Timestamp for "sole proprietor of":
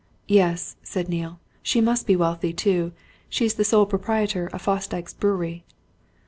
3.63-4.63